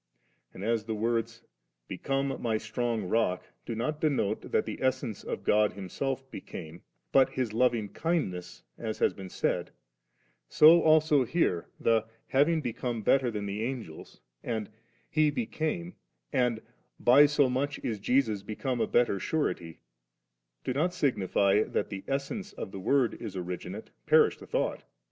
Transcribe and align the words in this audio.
And 0.51 0.63
as 0.63 0.85
the 0.85 0.95
words 0.95 1.43
'Become 1.87 2.41
my 2.41 2.57
strong 2.57 3.03
rock' 3.03 3.43
do 3.67 3.75
not 3.75 4.01
denote 4.01 4.51
that 4.51 4.65
the 4.65 4.81
essence 4.81 5.23
of 5.23 5.43
God 5.43 5.73
Himself 5.73 6.27
became, 6.31 6.81
but 7.11 7.29
His 7.33 7.53
lovingkindness, 7.53 8.63
as 8.79 8.97
has 8.97 9.13
been 9.13 9.29
said, 9.29 9.69
so 10.49 10.81
also 10.81 11.23
here 11.23 11.67
the 11.79 12.05
'having 12.29 12.61
be 12.61 12.73
come 12.73 13.03
better 13.03 13.29
than 13.29 13.45
the 13.45 13.61
Angels,' 13.61 14.21
and, 14.43 14.71
'He 15.07 15.29
be 15.29 15.45
came,' 15.45 15.93
and, 16.33 16.63
'by 16.99 17.27
so 17.27 17.47
much 17.47 17.77
is 17.83 17.99
Jesus 17.99 18.41
become 18.41 18.81
a 18.81 18.87
better 18.87 19.19
surety,' 19.19 19.81
do 20.63 20.73
not 20.73 20.95
signify 20.95 21.61
that 21.61 21.89
the 21.89 22.03
es 22.07 22.25
sence 22.25 22.53
of 22.53 22.71
the 22.71 22.79
Word 22.79 23.13
is 23.21 23.35
originate 23.37 23.91
(perish 24.07 24.39
the 24.39 24.47
thought 24.47 24.83